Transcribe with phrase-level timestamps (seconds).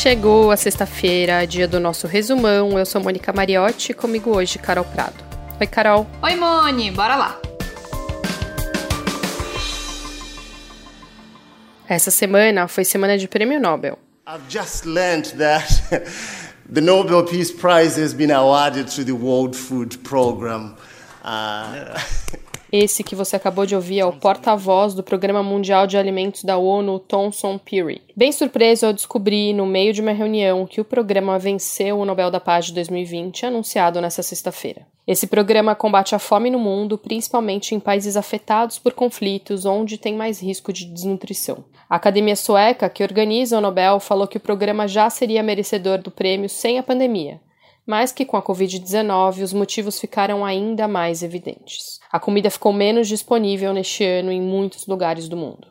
[0.00, 2.78] chegou a sexta-feira, dia do nosso resumão.
[2.78, 5.22] Eu sou Mônica Mariotti e comigo hoje Carol Prado.
[5.60, 6.06] Oi, Carol.
[6.22, 7.38] Oi, Moni, bora lá.
[11.86, 13.98] Essa semana foi semana de prêmio Nobel.
[14.26, 15.68] I've just learned that
[16.72, 20.76] the Nobel Peace Prize has been awarded to the World Food Program.
[21.22, 22.50] Uh...
[22.72, 26.56] Esse que você acabou de ouvir é o porta-voz do Programa Mundial de Alimentos da
[26.56, 28.00] ONU, Thomson Peary.
[28.16, 32.30] Bem surpreso ao descobrir, no meio de uma reunião, que o programa venceu o Nobel
[32.30, 34.86] da Paz de 2020, anunciado nesta sexta-feira.
[35.04, 40.14] Esse programa combate a fome no mundo, principalmente em países afetados por conflitos onde tem
[40.14, 41.64] mais risco de desnutrição.
[41.88, 46.12] A academia sueca, que organiza o Nobel, falou que o programa já seria merecedor do
[46.12, 47.40] prêmio sem a pandemia,
[47.90, 51.98] mas que com a Covid-19 os motivos ficaram ainda mais evidentes.
[52.12, 55.66] A comida ficou menos disponível neste ano em muitos lugares do mundo.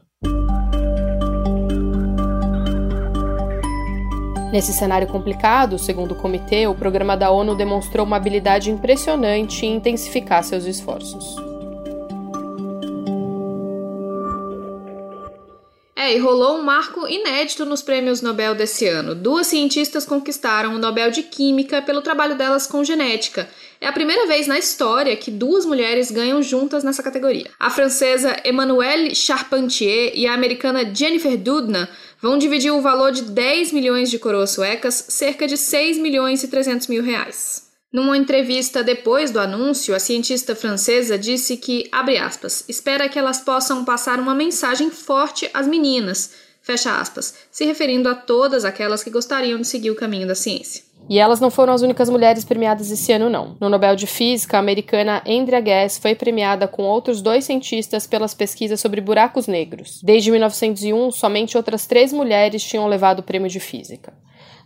[4.52, 9.76] Nesse cenário complicado, segundo o comitê, o programa da ONU demonstrou uma habilidade impressionante em
[9.76, 11.49] intensificar seus esforços.
[16.12, 19.14] E rolou um marco inédito nos prêmios Nobel desse ano.
[19.14, 23.48] Duas cientistas conquistaram o Nobel de Química pelo trabalho delas com genética.
[23.80, 27.50] É a primeira vez na história que duas mulheres ganham juntas nessa categoria.
[27.60, 31.90] A francesa Emmanuelle Charpentier e a americana Jennifer Doudna
[32.22, 36.48] vão dividir o valor de 10 milhões de coroas suecas, cerca de 6 milhões e
[36.48, 37.69] 300 mil reais.
[37.92, 43.84] Numa entrevista depois do anúncio, a cientista francesa disse que, aspas, espera que elas possam
[43.84, 46.34] passar uma mensagem forte às meninas,
[46.68, 50.84] aspas, se referindo a todas aquelas que gostariam de seguir o caminho da ciência.
[51.10, 53.58] E elas não foram as únicas mulheres premiadas esse ano, não.
[53.60, 58.36] No Nobel de Física, a americana Andrea Ghez foi premiada com outros dois cientistas pelas
[58.36, 60.00] pesquisas sobre buracos negros.
[60.04, 64.14] Desde 1901, somente outras três mulheres tinham levado o prêmio de Física.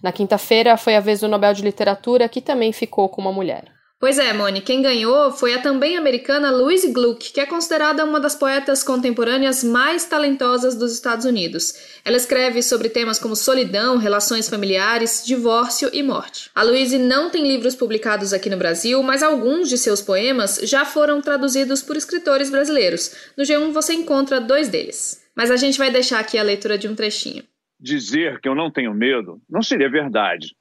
[0.04, 3.72] Na quinta-feira foi a vez do Nobel de Literatura, que também ficou com uma mulher.
[4.04, 8.20] Pois é, Moni, quem ganhou foi a também americana Louise Gluck, que é considerada uma
[8.20, 11.74] das poetas contemporâneas mais talentosas dos Estados Unidos.
[12.04, 16.52] Ela escreve sobre temas como solidão, relações familiares, divórcio e morte.
[16.54, 20.84] A Louise não tem livros publicados aqui no Brasil, mas alguns de seus poemas já
[20.84, 23.14] foram traduzidos por escritores brasileiros.
[23.38, 25.22] No G1 você encontra dois deles.
[25.34, 27.46] Mas a gente vai deixar aqui a leitura de um trechinho
[27.84, 30.56] dizer que eu não tenho medo não seria verdade.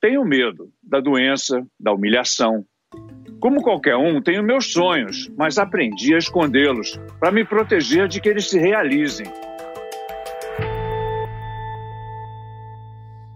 [0.00, 2.64] Tenho medo da doença, da humilhação.
[3.40, 8.28] Como qualquer um, tenho meus sonhos, mas aprendi a escondê-los para me proteger de que
[8.28, 9.26] eles se realizem.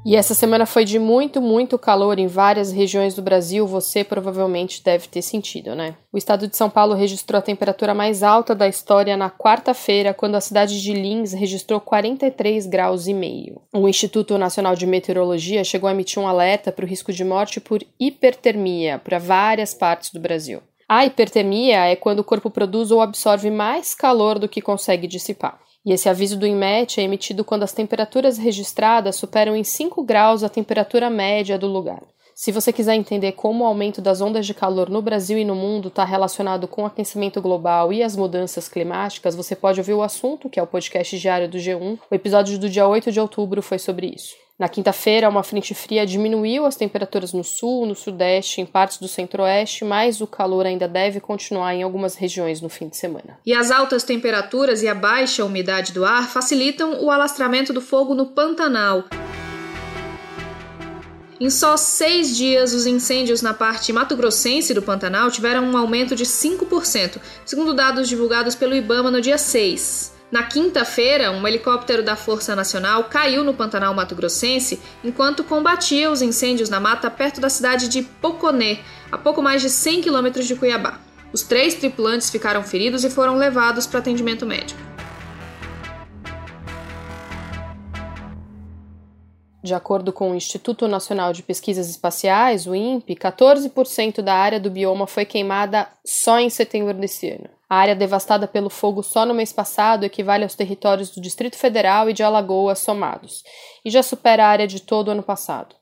[0.07, 4.83] E essa semana foi de muito, muito calor em várias regiões do Brasil, você provavelmente
[4.83, 5.97] deve ter sentido, né?
[6.13, 10.37] O estado de São Paulo registrou a temperatura mais alta da história na quarta-feira, quando
[10.37, 13.61] a cidade de Lins registrou 43 graus e meio.
[13.75, 17.61] O Instituto Nacional de Meteorologia chegou a emitir um alerta para o risco de morte
[17.61, 20.63] por hipertermia para várias partes do Brasil.
[20.89, 25.61] A hipertermia é quando o corpo produz ou absorve mais calor do que consegue dissipar.
[25.89, 30.45] E esse aviso do INMET é emitido quando as temperaturas registradas superam em 5 graus
[30.45, 32.03] a temperatura média do lugar.
[32.35, 35.55] Se você quiser entender como o aumento das ondas de calor no Brasil e no
[35.55, 40.03] mundo está relacionado com o aquecimento global e as mudanças climáticas, você pode ouvir o
[40.03, 41.99] assunto, que é o podcast diário do G1.
[42.11, 44.37] O episódio do dia 8 de outubro foi sobre isso.
[44.59, 49.07] Na quinta-feira, uma frente fria diminuiu as temperaturas no sul, no sudeste, em partes do
[49.07, 53.39] centro-oeste, mas o calor ainda deve continuar em algumas regiões no fim de semana.
[53.47, 58.15] E as altas temperaturas e a baixa umidade do ar facilitam o alastramento do fogo
[58.15, 59.05] no Pantanal.
[61.41, 66.25] Em só seis dias, os incêndios na parte mato-grossense do Pantanal tiveram um aumento de
[66.25, 70.18] 5%, segundo dados divulgados pelo Ibama no dia 6.
[70.31, 76.21] Na quinta-feira, um helicóptero da Força Nacional caiu no Pantanal Mato Grossense enquanto combatia os
[76.21, 78.81] incêndios na mata perto da cidade de Poconé,
[79.11, 81.01] a pouco mais de 100 quilômetros de Cuiabá.
[81.33, 84.79] Os três tripulantes ficaram feridos e foram levados para atendimento médico.
[89.63, 94.71] De acordo com o Instituto Nacional de Pesquisas Espaciais, o INPE, 14% da área do
[94.71, 97.58] bioma foi queimada só em setembro desse ano.
[97.69, 102.09] A área devastada pelo fogo só no mês passado equivale aos territórios do Distrito Federal
[102.09, 103.43] e de Alagoas somados,
[103.85, 105.77] e já supera a área de todo o ano passado.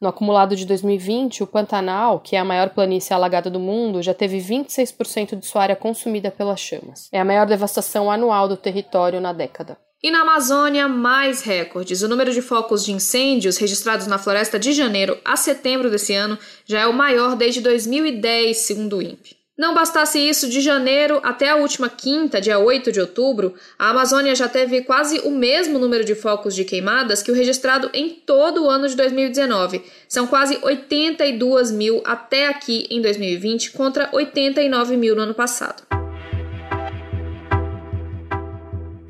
[0.00, 4.12] No acumulado de 2020, o Pantanal, que é a maior planície alagada do mundo, já
[4.12, 7.08] teve 26% de sua área consumida pelas chamas.
[7.12, 9.78] É a maior devastação anual do território na década.
[10.02, 12.02] E na Amazônia, mais recordes.
[12.02, 16.36] O número de focos de incêndios registrados na floresta de janeiro a setembro desse ano
[16.66, 19.41] já é o maior desde 2010, segundo o INPE.
[19.56, 24.34] Não bastasse isso, de janeiro até a última quinta, dia 8 de outubro, a Amazônia
[24.34, 28.64] já teve quase o mesmo número de focos de queimadas que o registrado em todo
[28.64, 29.82] o ano de 2019.
[30.08, 35.82] São quase 82 mil até aqui em 2020, contra 89 mil no ano passado.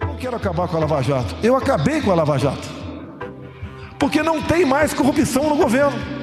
[0.00, 1.36] Eu não quero acabar com a Lava Jato.
[1.40, 2.68] Eu acabei com a Lava Jato.
[3.96, 6.21] Porque não tem mais corrupção no governo.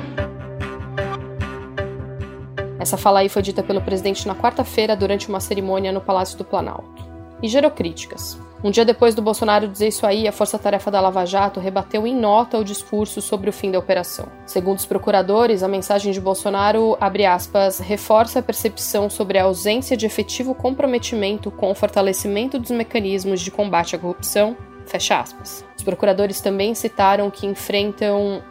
[2.80, 6.46] Essa fala aí foi dita pelo presidente na quarta-feira durante uma cerimônia no Palácio do
[6.46, 7.04] Planalto.
[7.44, 8.40] E gerou críticas.
[8.62, 12.14] Um dia depois do Bolsonaro dizer isso aí, a Força-Tarefa da Lava Jato rebateu em
[12.14, 14.28] nota o discurso sobre o fim da operação.
[14.46, 20.06] Segundo os procuradores, a mensagem de Bolsonaro, aspas, reforça a percepção sobre a ausência de
[20.06, 25.64] efetivo comprometimento com o fortalecimento dos mecanismos de combate à corrupção, fecha aspas.
[25.78, 28.42] Os procuradores também citaram que enfrentam,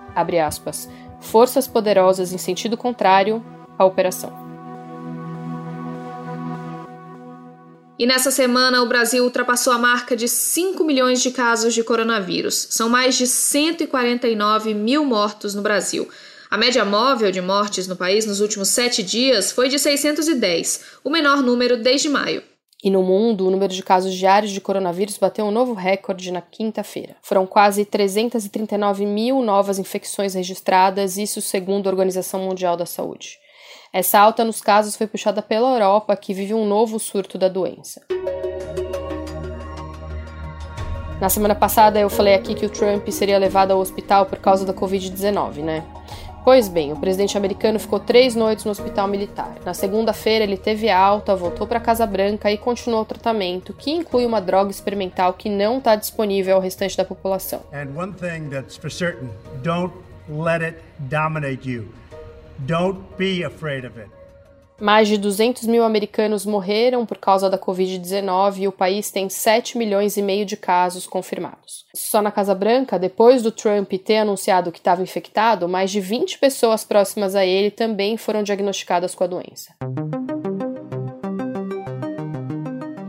[0.42, 0.88] aspas,
[1.20, 3.44] forças poderosas em sentido contrário
[3.78, 4.48] a operação.
[7.98, 12.68] E nessa semana, o Brasil ultrapassou a marca de 5 milhões de casos de coronavírus.
[12.70, 16.08] São mais de 149 mil mortos no Brasil.
[16.48, 21.10] A média móvel de mortes no país nos últimos sete dias foi de 610, o
[21.10, 22.42] menor número desde maio.
[22.82, 26.40] E no mundo, o número de casos diários de coronavírus bateu um novo recorde na
[26.40, 27.16] quinta-feira.
[27.20, 33.38] Foram quase 339 mil novas infecções registradas, isso segundo a Organização Mundial da Saúde.
[33.92, 38.02] Essa alta nos casos foi puxada pela Europa, que vive um novo surto da doença.
[41.20, 44.64] Na semana passada eu falei aqui que o Trump seria levado ao hospital por causa
[44.64, 45.84] da Covid-19, né?
[46.44, 49.56] Pois bem, o presidente americano ficou três noites no hospital militar.
[49.64, 53.90] Na segunda-feira ele teve alta, voltou para a Casa Branca e continuou o tratamento, que
[53.90, 57.62] inclui uma droga experimental que não está disponível ao restante da população.
[57.72, 59.28] And one thing that's for certain,
[59.62, 59.92] don't
[60.28, 61.88] let it dominate you.
[62.60, 64.10] Don't be afraid of it.
[64.80, 69.76] Mais de 200 mil americanos morreram por causa da Covid-19 e o país tem 7
[69.76, 71.84] milhões e meio de casos confirmados.
[71.94, 76.38] Só na Casa Branca, depois do Trump ter anunciado que estava infectado, mais de 20
[76.38, 79.74] pessoas próximas a ele também foram diagnosticadas com a doença.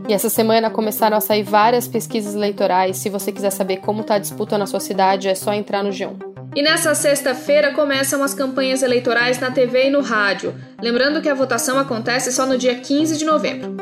[0.08, 2.96] E essa semana começaram a sair várias pesquisas eleitorais.
[2.96, 5.90] Se você quiser saber como está a disputa na sua cidade, é só entrar no
[5.90, 6.29] G1.
[6.54, 10.52] E nessa sexta-feira começam as campanhas eleitorais na TV e no rádio.
[10.82, 13.76] Lembrando que a votação acontece só no dia 15 de novembro.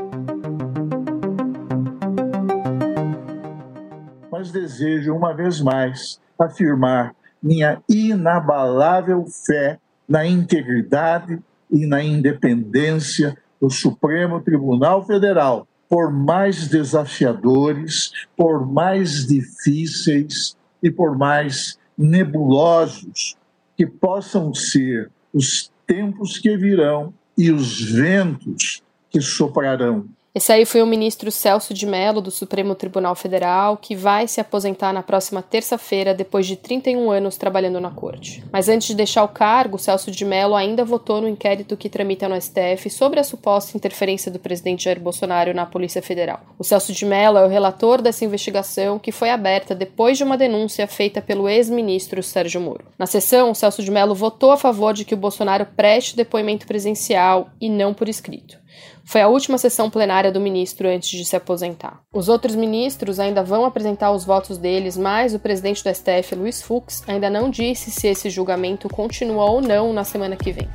[4.31, 11.39] Mas desejo uma vez mais afirmar minha inabalável fé na integridade
[11.71, 21.17] e na independência do Supremo Tribunal Federal, por mais desafiadores, por mais difíceis e por
[21.17, 23.37] mais nebulosos
[23.77, 30.07] que possam ser os tempos que virão e os ventos que soprarão.
[30.35, 34.41] Esse aí foi o ministro Celso de Mello, do Supremo Tribunal Federal, que vai se
[34.41, 38.45] aposentar na próxima terça-feira, depois de 31 anos trabalhando na corte.
[38.53, 42.29] Mas antes de deixar o cargo, Celso de Mello ainda votou no inquérito que tramita
[42.29, 46.41] no STF sobre a suposta interferência do presidente Jair Bolsonaro na Polícia Federal.
[46.59, 50.37] O Celso de Mello é o relator dessa investigação, que foi aberta depois de uma
[50.37, 52.85] denúncia feita pelo ex-ministro Sérgio Moro.
[52.99, 57.49] Na sessão, Celso de Mello votou a favor de que o Bolsonaro preste depoimento presencial
[57.59, 58.59] e não por escrito.
[59.09, 62.01] Foi a última sessão plenária do ministro antes de se aposentar.
[62.13, 66.61] Os outros ministros ainda vão apresentar os votos deles, mas o presidente do STF, Luiz
[66.61, 70.69] Fux, ainda não disse se esse julgamento continua ou não na semana que vem.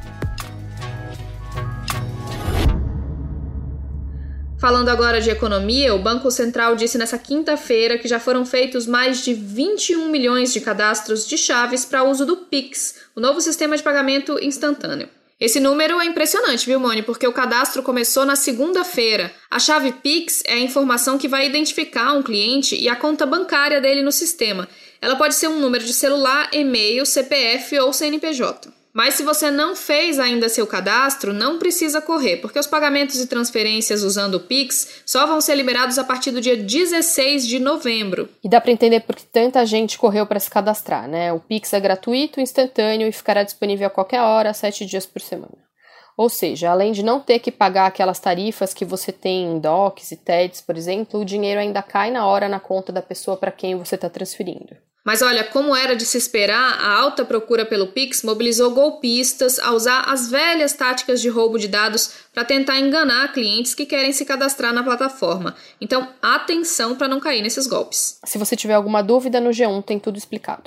[4.63, 9.21] Falando agora de economia, o Banco Central disse nessa quinta-feira que já foram feitos mais
[9.21, 13.83] de 21 milhões de cadastros de chaves para uso do Pix, o novo sistema de
[13.83, 15.09] pagamento instantâneo.
[15.39, 17.01] Esse número é impressionante, viu, Mone?
[17.01, 19.33] Porque o cadastro começou na segunda-feira.
[19.49, 23.81] A chave Pix é a informação que vai identificar um cliente e a conta bancária
[23.81, 24.67] dele no sistema.
[25.01, 28.82] Ela pode ser um número de celular, e-mail, CPF ou CNPJ.
[28.93, 33.25] Mas se você não fez ainda seu cadastro, não precisa correr, porque os pagamentos e
[33.25, 38.29] transferências usando o Pix só vão ser liberados a partir do dia 16 de novembro.
[38.43, 41.33] E dá para entender por que tanta gente correu para se cadastrar, né?
[41.33, 45.57] O Pix é gratuito, instantâneo e ficará disponível a qualquer hora, sete dias por semana.
[46.15, 50.11] Ou seja, além de não ter que pagar aquelas tarifas que você tem em DOCs
[50.11, 53.51] e TEDs, por exemplo, o dinheiro ainda cai na hora na conta da pessoa para
[53.51, 54.77] quem você está transferindo.
[55.03, 59.71] Mas olha, como era de se esperar, a alta procura pelo Pix mobilizou golpistas a
[59.73, 64.23] usar as velhas táticas de roubo de dados para tentar enganar clientes que querem se
[64.23, 65.55] cadastrar na plataforma.
[65.81, 68.17] Então, atenção para não cair nesses golpes.
[68.23, 70.63] Se você tiver alguma dúvida, no G1 tem tudo explicado.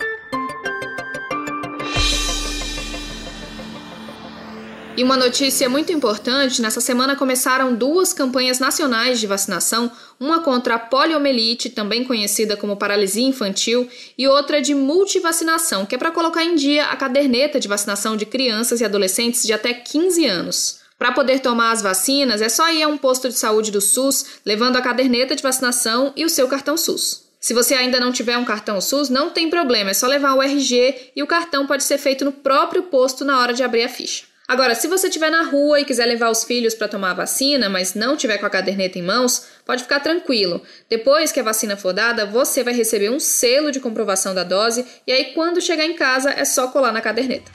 [4.97, 10.76] E uma notícia muito importante: nessa semana começaram duas campanhas nacionais de vacinação, uma contra
[10.76, 13.87] a poliomielite, também conhecida como paralisia infantil,
[14.17, 18.25] e outra de multivacinação, que é para colocar em dia a caderneta de vacinação de
[18.25, 20.81] crianças e adolescentes de até 15 anos.
[20.99, 24.25] Para poder tomar as vacinas, é só ir a um posto de saúde do SUS
[24.47, 27.26] levando a caderneta de vacinação e o seu cartão SUS.
[27.38, 30.43] Se você ainda não tiver um cartão SUS, não tem problema, é só levar o
[30.43, 33.91] RG e o cartão pode ser feito no próprio posto na hora de abrir a
[33.91, 34.25] ficha.
[34.49, 37.69] Agora, se você estiver na rua e quiser levar os filhos para tomar a vacina,
[37.69, 40.62] mas não tiver com a caderneta em mãos, pode ficar tranquilo.
[40.88, 44.87] Depois que a vacina for dada, você vai receber um selo de comprovação da dose
[45.05, 47.50] e aí quando chegar em casa é só colar na caderneta.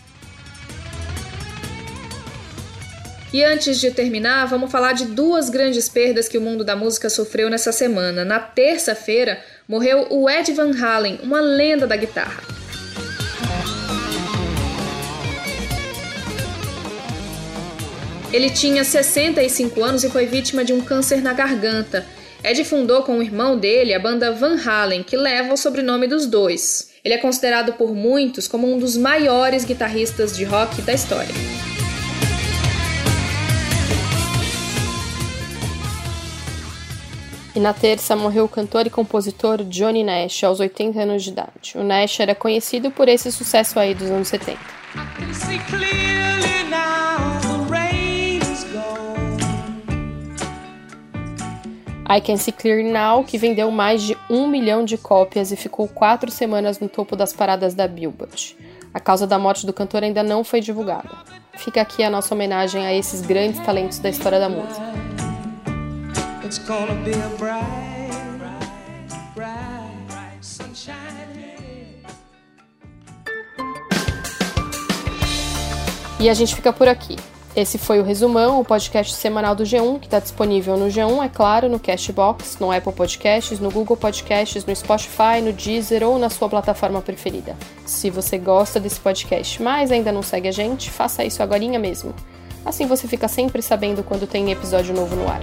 [3.31, 7.09] E antes de terminar, vamos falar de duas grandes perdas que o mundo da música
[7.09, 8.25] sofreu nessa semana.
[8.25, 12.60] Na terça-feira, morreu o Ed Van Halen, uma lenda da guitarra.
[18.33, 22.05] Ele tinha 65 anos e foi vítima de um câncer na garganta.
[22.41, 26.25] Ed fundou com o irmão dele a banda Van Halen, que leva o sobrenome dos
[26.25, 26.91] dois.
[27.03, 31.33] Ele é considerado por muitos como um dos maiores guitarristas de rock da história.
[37.53, 41.73] E na terça morreu o cantor e compositor Johnny Nash, aos 80 anos de idade.
[41.75, 44.57] O Nash era conhecido por esse sucesso aí dos anos 70.
[52.13, 55.87] I Can See Clear Now, que vendeu mais de um milhão de cópias e ficou
[55.87, 58.57] quatro semanas no topo das paradas da Billboard.
[58.93, 61.09] A causa da morte do cantor ainda não foi divulgada.
[61.53, 64.83] Fica aqui a nossa homenagem a esses grandes talentos da história da música.
[76.19, 77.15] E a gente fica por aqui.
[77.53, 81.27] Esse foi o Resumão, o podcast semanal do G1, que está disponível no G1, é
[81.27, 86.29] claro, no Cashbox, no Apple Podcasts, no Google Podcasts, no Spotify, no Deezer ou na
[86.29, 87.53] sua plataforma preferida.
[87.85, 92.15] Se você gosta desse podcast, mas ainda não segue a gente, faça isso agora mesmo.
[92.65, 95.41] Assim você fica sempre sabendo quando tem episódio novo no ar.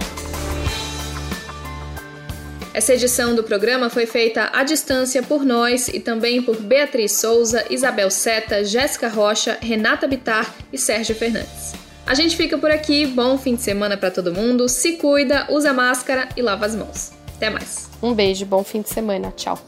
[2.73, 7.67] Essa edição do programa foi feita à distância por nós e também por Beatriz Souza,
[7.69, 11.88] Isabel Seta, Jéssica Rocha, Renata Bitar e Sérgio Fernandes.
[12.09, 13.07] A gente fica por aqui.
[13.07, 14.67] Bom fim de semana para todo mundo.
[14.67, 17.13] Se cuida, usa máscara e lava as mãos.
[17.37, 17.91] Até mais.
[18.03, 19.31] Um beijo, bom fim de semana.
[19.37, 19.59] Tchau.